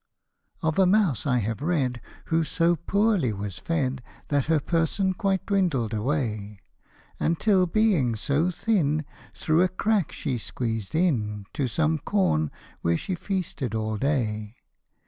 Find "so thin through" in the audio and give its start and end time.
8.15-9.61